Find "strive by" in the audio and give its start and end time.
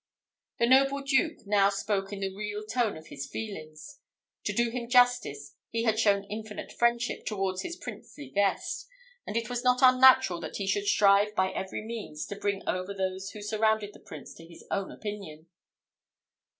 10.87-11.51